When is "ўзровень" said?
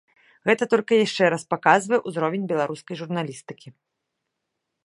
2.07-2.49